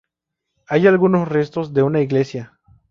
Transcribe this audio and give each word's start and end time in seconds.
Hay 0.65 0.87
algunos 0.87 1.27
restos 1.27 1.75
de 1.75 1.83
una 1.83 2.01
iglesia. 2.01 2.59